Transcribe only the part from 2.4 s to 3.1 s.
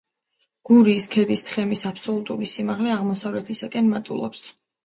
სიმაღლე